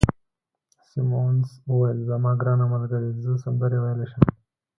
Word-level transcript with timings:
سیمونز 0.89 1.47
وویل: 1.69 1.99
زما 2.09 2.31
ګرانه 2.39 2.65
ملګرې، 2.73 3.09
زه 3.23 3.31
سندرې 3.43 3.77
ویلای 3.81 4.07
شم. 4.11 4.23